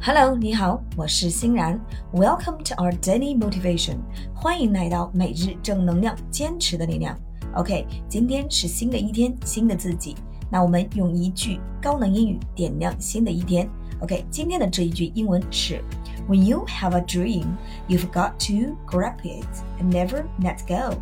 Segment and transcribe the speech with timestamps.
[0.00, 1.80] Hello，你好，我是欣然。
[2.12, 3.96] Welcome to our daily motivation，
[4.34, 7.18] 欢迎来到每日正能量，坚持的力量。
[7.54, 10.14] OK，今天是新的一天，新的自己。
[10.50, 13.68] 那我们用一句高能英语点亮新的一天。
[14.00, 15.82] OK，今天的这一句英文是：
[16.28, 17.46] When you have a dream,
[17.88, 19.46] you've got to grab it
[19.80, 20.96] and never let go.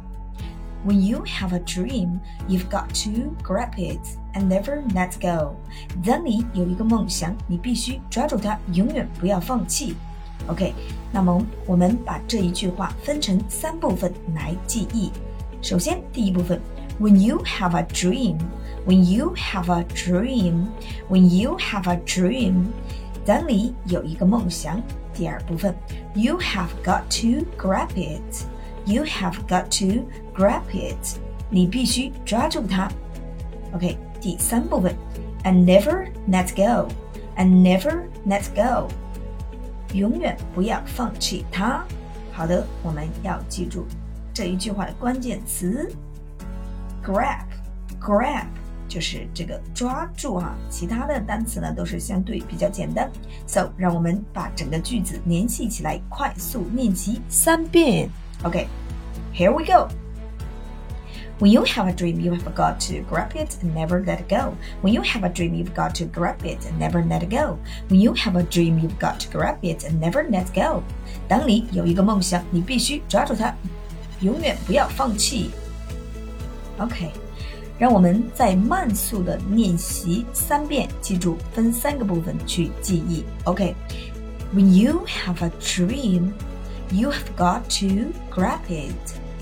[0.85, 4.01] When you have a dream, you've got to grab it
[4.35, 5.55] and never let go.
[6.05, 9.95] 当你有一个梦想，你必须抓住它，永远不要放弃。
[10.49, 10.75] OK，
[11.13, 15.13] 那么我们把这一句话分成三部分来记忆。
[15.61, 16.61] 首先，第一部分，
[17.01, 18.39] When you have a dream,
[18.85, 20.67] when you have a dream,
[21.09, 22.67] when you have a dream，
[23.25, 24.83] 当你有一个梦想。
[25.15, 25.77] 第二部分，
[26.15, 28.47] You have got to grab it。
[28.88, 31.20] You have got to grab it，
[31.50, 32.90] 你必须抓住它。
[33.74, 34.96] OK，第三部分
[35.44, 38.88] ，and never let go，and never let go，
[39.94, 41.84] 永远不要放弃它。
[42.32, 43.86] 好的，我们要记住
[44.34, 45.92] 这一句话的关键词
[47.04, 48.46] ，grab，grab
[48.88, 50.56] 就是这个抓住哈。
[50.70, 53.12] 其他的单词呢都是相对比较简单。
[53.46, 58.10] So，让我们把整个句子联系起来，快速练习三遍。
[58.44, 58.68] OK
[59.37, 59.89] here we go.
[61.39, 64.29] When you have a dream, you have got to grab it and never let it
[64.29, 64.55] go.
[64.81, 67.59] When you have a dream, you've got to grab it and never let it go.
[67.89, 70.83] When you have a dream, you've got to grab it and never let go.
[71.27, 73.53] 当你有一个梦想，你必须抓住它，
[74.21, 75.51] 永远不要放弃。
[76.79, 77.11] OK，
[77.77, 83.25] 让我们再慢速的练习三遍，记住分三个部分去记忆。
[83.45, 86.35] OK，When you have a dream
[86.93, 88.95] you have got to grab it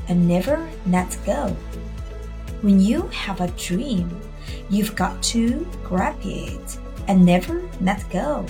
[0.08, 1.54] and never let go.
[2.62, 4.08] When you have a dream,
[4.68, 8.44] you've got to grab it and never let go.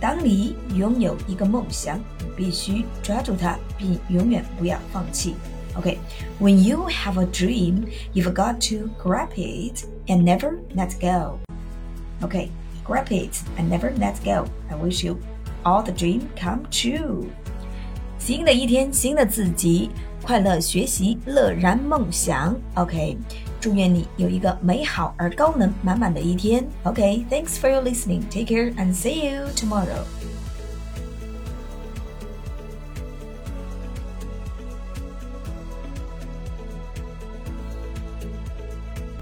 [0.00, 5.34] 当你拥有一个梦想，你必须抓住它，并永远不要放弃。
[5.74, 5.98] Okay,
[6.40, 11.38] when you have a dream, you've got to grab it and never let go.
[12.20, 12.48] Okay,
[12.84, 14.46] grab it and never let go.
[14.70, 15.18] I wish you
[15.64, 17.26] all the dream come true。
[18.27, 19.89] 新的一天，新的自己，
[20.21, 22.53] 快乐学习，乐然梦想。
[22.75, 23.17] OK，
[23.57, 26.67] 祝愿你有一个美好而高能满满的一天。
[26.83, 28.23] OK，thanks for your listening.
[28.29, 30.03] Take care and see you tomorrow.